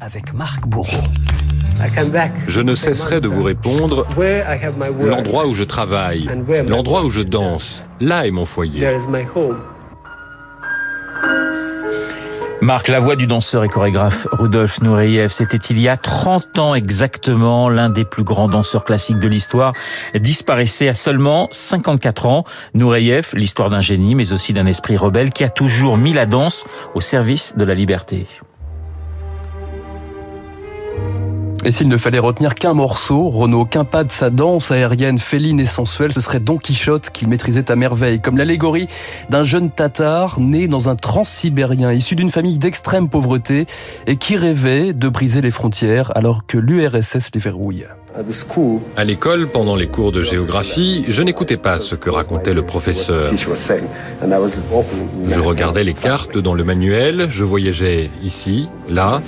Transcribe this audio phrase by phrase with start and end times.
[0.00, 1.02] avec Marc Bourreau.
[2.46, 4.06] Je ne cesserai de vous répondre
[5.00, 6.28] l'endroit où je travaille,
[6.68, 7.84] l'endroit où je danse.
[8.00, 8.86] Là est mon foyer.
[12.62, 16.74] Marc, la voix du danseur et chorégraphe Rudolf Nureyev, c'était il y a 30 ans
[16.74, 19.72] exactement, l'un des plus grands danseurs classiques de l'histoire,
[20.14, 22.44] disparaissait à seulement 54 ans.
[22.74, 26.66] Nureyev, l'histoire d'un génie, mais aussi d'un esprit rebelle qui a toujours mis la danse
[26.94, 28.26] au service de la liberté.
[31.62, 35.60] Et s'il ne fallait retenir qu'un morceau, Renaud, qu'un pas de sa danse aérienne féline
[35.60, 38.86] et sensuelle, ce serait Don Quichotte qu'il maîtrisait à merveille, comme l'allégorie
[39.28, 43.66] d'un jeune tatar né dans un transsibérien, issu d'une famille d'extrême pauvreté
[44.06, 47.84] et qui rêvait de briser les frontières alors que l'URSS les verrouille.
[48.96, 53.24] À l'école, pendant les cours de géographie, je n'écoutais pas ce que racontait le professeur.
[55.28, 59.20] Je regardais les cartes dans le manuel, je voyageais ici, là,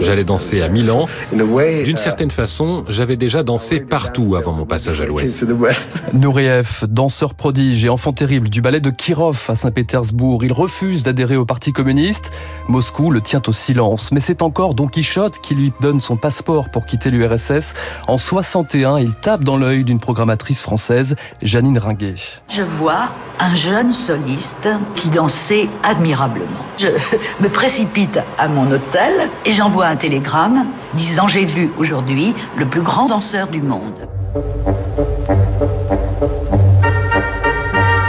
[0.00, 1.08] j'allais danser à Milan.
[1.84, 5.44] D'une certaine façon, j'avais déjà dansé partout avant mon passage à l'Ouest.
[6.12, 11.36] Nureyev, danseur prodige et enfant terrible du ballet de Kirov à Saint-Pétersbourg, il refuse d'adhérer
[11.36, 12.32] au Parti communiste.
[12.68, 16.70] Moscou le tient au silence, mais c'est encore Don Quichotte qui lui donne son passeport
[16.70, 17.74] pour quitter l'URSS.
[18.08, 22.14] En 61, il tape dans l'œil d'une programmatrice française, Janine Ringuet.
[22.48, 26.64] Je vois un jeune soliste qui dansait admirablement.
[26.78, 26.88] Je
[27.40, 32.82] me précipite à mon hôtel et j'envoie un télégramme disant j'ai vu aujourd'hui le plus
[32.82, 34.08] grand danseur du monde.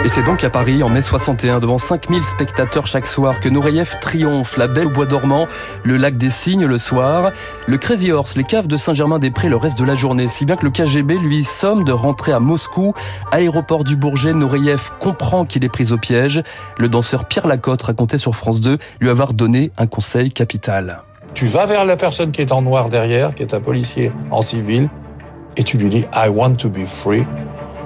[0.06, 3.96] Et c'est donc à Paris, en mai 61, devant 5000 spectateurs chaque soir, que Nureyev
[4.02, 5.48] triomphe, la belle au bois dormant,
[5.84, 7.32] le lac des Cygnes le soir,
[7.66, 10.66] le Crazy Horse, les caves de Saint-Germain-des-Prés le reste de la journée, si bien que
[10.66, 12.94] le KGB lui somme de rentrer à Moscou,
[13.32, 16.44] aéroport du Bourget, Nureyev comprend qu'il est pris au piège.
[16.78, 21.02] Le danseur Pierre Lacotte racontait sur France 2 lui avoir donné un conseil capital.
[21.34, 24.44] Tu vas vers la personne qui est en noir derrière, qui est un policier en
[24.44, 24.88] civil,
[25.58, 27.26] et tu lui dis I want to be free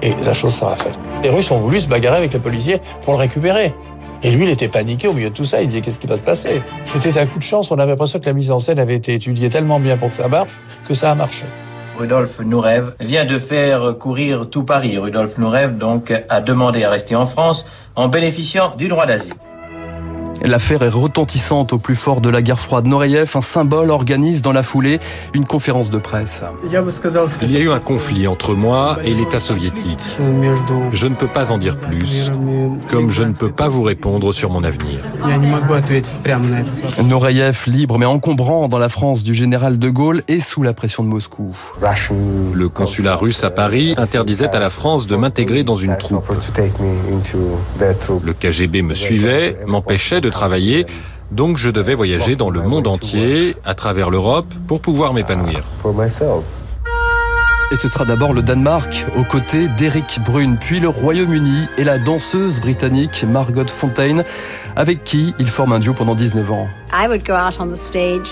[0.01, 0.97] et la chose sera faite.
[1.23, 3.73] Les Russes ont voulu se bagarrer avec les policiers pour le récupérer.
[4.21, 5.61] Et lui, il était paniqué au milieu de tout ça.
[5.61, 6.61] Il disait qu'est-ce qui va se passer?
[6.83, 7.71] C'était un coup de chance.
[7.71, 10.17] On avait l'impression que la mise en scène avait été étudiée tellement bien pour que
[10.17, 11.45] ça marche que ça a marché.
[11.97, 14.97] Rudolf Nurev vient de faire courir tout Paris.
[14.97, 17.65] Rudolf Nurev donc a demandé à rester en France
[17.95, 19.33] en bénéficiant du droit d'asile.
[20.43, 22.87] L'affaire est retentissante au plus fort de la guerre froide.
[22.87, 24.99] Noreyev, un symbole, organise dans la foulée
[25.33, 26.43] une conférence de presse.
[27.41, 29.99] Il y a eu un conflit entre moi et l'État soviétique.
[30.93, 32.31] Je ne peux pas en dire plus,
[32.89, 34.99] comme je ne peux pas vous répondre sur mon avenir.
[37.03, 41.03] Noreyev, libre mais encombrant dans la France du général de Gaulle et sous la pression
[41.03, 41.55] de Moscou.
[42.53, 46.31] Le consulat russe à Paris interdisait à la France de m'intégrer dans une troupe.
[48.25, 50.85] Le KGB me suivait, m'empêchait de travailler,
[51.31, 55.61] donc je devais voyager dans le monde entier, à travers l'Europe, pour pouvoir m'épanouir.
[57.71, 61.99] Et ce sera d'abord le Danemark, aux côtés d'Eric Brune, puis le Royaume-Uni et la
[61.99, 64.23] danseuse britannique Margot Fontaine,
[64.75, 66.67] avec qui il forme un duo pendant 19 ans.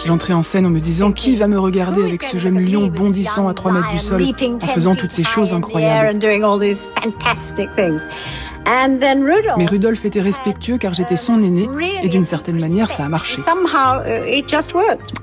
[0.07, 3.47] J'entrais en scène en me disant qui va me regarder avec ce jeune lion bondissant
[3.47, 6.17] à 3 mètres du sol, en faisant toutes ces choses incroyables.
[9.57, 11.69] Mais Rudolf était respectueux car j'étais son aîné
[12.03, 13.41] et d'une certaine manière ça a marché.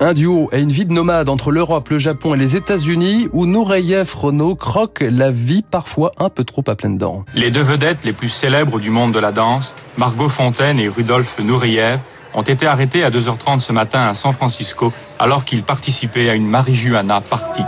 [0.01, 3.47] Un duo et une vie de nomade entre l'Europe, le Japon et les États-Unis où
[3.47, 7.25] Nureyev Renault croque la vie parfois un peu trop à pleines dents.
[7.35, 11.39] Les deux vedettes les plus célèbres du monde de la danse, Margot Fontaine et Rudolf
[11.39, 11.99] Nureyev,
[12.35, 16.47] ont été arrêtés à 2h30 ce matin à San Francisco alors qu'ils participaient à une
[16.47, 17.63] marijuana party.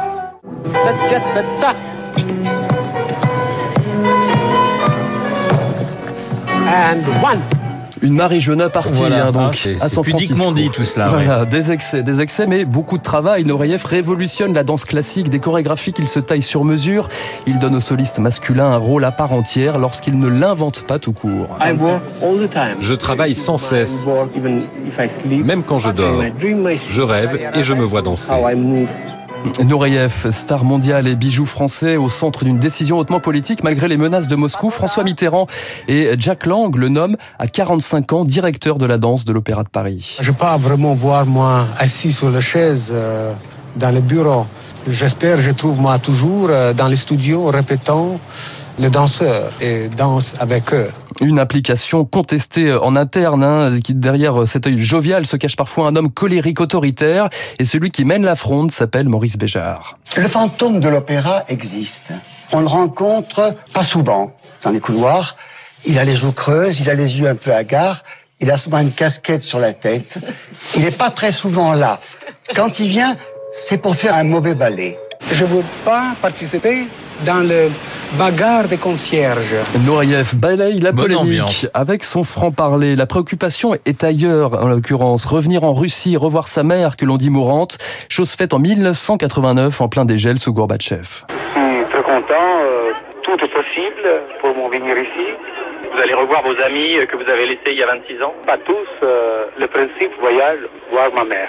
[8.03, 11.09] Une marijuana partie, hein, donc, ah, c'est à San pudiquement dit tout cela.
[11.09, 13.45] Voilà, des excès, des excès, mais beaucoup de travail.
[13.45, 17.09] Noreyev révolutionne la danse classique, des chorégraphies qu'il se taille sur mesure.
[17.47, 21.13] Il donne au soliste masculin un rôle à part entière lorsqu'il ne l'invente pas tout
[21.13, 21.57] court.
[22.81, 24.05] Je travaille sans cesse,
[25.25, 26.23] même quand je dors.
[26.89, 28.31] Je rêve et je me vois danser.
[29.65, 34.29] Nureyev, star mondial et bijou français au centre d'une décision hautement politique malgré les menaces
[34.29, 34.71] de Moscou.
[34.71, 35.47] François Mitterrand
[35.89, 39.69] et Jack Lang le nomment à 45 ans directeur de la danse de l'Opéra de
[39.69, 40.17] Paris.
[40.21, 43.33] Je peux pas vraiment voir moi assis sur la chaise euh,
[43.77, 44.47] dans le bureau.
[44.87, 48.21] J'espère, je trouve moi toujours euh, dans les studios répétant
[48.79, 50.91] les danseurs et danse avec eux.
[51.21, 55.97] Une application contestée en interne, hein, qui derrière cet œil jovial se cache parfois un
[55.97, 57.29] homme colérique autoritaire,
[57.59, 59.99] et celui qui mène la fronde s'appelle Maurice Béjart.
[60.17, 62.13] Le fantôme de l'opéra existe.
[62.53, 64.33] On le rencontre pas souvent
[64.63, 65.37] dans les couloirs.
[65.85, 68.03] Il a les joues creuses, il a les yeux un peu hagards,
[68.41, 70.19] il a souvent une casquette sur la tête.
[70.75, 72.01] Il n'est pas très souvent là.
[72.55, 73.17] Quand il vient,
[73.53, 74.97] c'est pour faire un mauvais ballet.
[75.33, 76.87] Je ne veux pas participer
[77.25, 77.71] dans le
[78.13, 79.55] bagarre des concierges.
[79.85, 82.97] Nourieff balaye la polémique avec son franc-parler.
[82.97, 85.25] La préoccupation est ailleurs, en l'occurrence.
[85.25, 89.89] Revenir en Russie, revoir sa mère que l'on dit mourante, chose faite en 1989 en
[89.89, 91.25] plein dégel sous Gorbatchev.
[91.55, 92.35] Je suis très content.
[92.63, 92.93] Euh,
[93.23, 95.35] tout est possible pour mon venir ici.
[95.93, 98.35] Vous allez revoir vos amis que vous avez laissés il y a 26 ans.
[98.47, 98.87] Pas tous.
[99.03, 100.59] Euh, le principe voyage,
[100.91, 101.49] voir ma mère.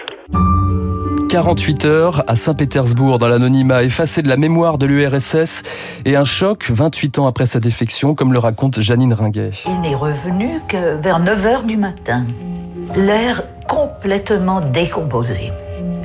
[1.27, 5.61] 48 heures à Saint-Pétersbourg dans l'anonymat, effacé de la mémoire de l'URSS
[6.05, 9.51] et un choc 28 ans après sa défection, comme le raconte Janine Ringuet.
[9.67, 12.25] Il n'est revenu que vers 9 heures du matin,
[12.95, 15.51] l'air complètement décomposé.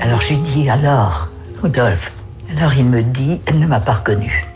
[0.01, 1.29] Alors je lui dis alors,
[1.63, 2.13] Rudolf,
[2.57, 4.52] alors il me dit, elle ne m'a pas reconnu.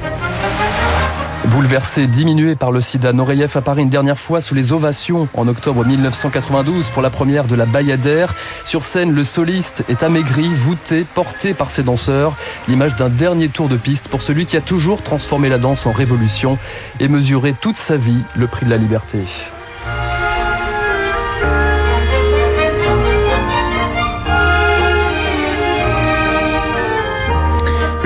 [1.51, 5.85] Bouleversé, diminué par le sida, Noreyev apparaît une dernière fois sous les ovations en octobre
[5.85, 8.35] 1992 pour la première de la Bayadère.
[8.65, 12.37] Sur scène, le soliste est amaigri, voûté, porté par ses danseurs.
[12.69, 15.93] L'image d'un dernier tour de piste pour celui qui a toujours transformé la danse en
[15.93, 16.59] révolution
[17.01, 19.21] et mesuré toute sa vie le prix de la liberté.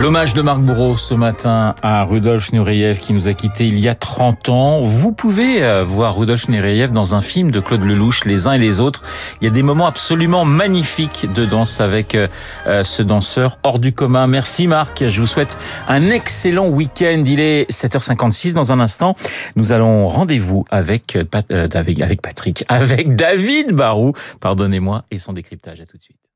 [0.01, 3.87] L'hommage de Marc Bourreau ce matin à Rudolf Nureyev qui nous a quittés il y
[3.87, 4.81] a 30 ans.
[4.81, 8.59] Vous pouvez euh, voir Rudolf Nureyev dans un film de Claude Lelouch, Les uns et
[8.59, 9.03] les autres.
[9.43, 12.29] Il y a des moments absolument magnifiques de danse avec euh,
[12.67, 14.27] euh, ce danseur hors du commun.
[14.27, 15.07] Merci Marc.
[15.07, 17.23] Je vous souhaite un excellent week-end.
[17.27, 19.15] Il est 7h56 dans un instant.
[19.55, 25.83] Nous allons rendez-vous avec, avec Patrick, avec David Barou, pardonnez-moi, et son décryptage.
[25.83, 26.30] À tout de suite.